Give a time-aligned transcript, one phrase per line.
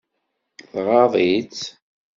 [0.71, 1.59] Tɣaḍ-itt.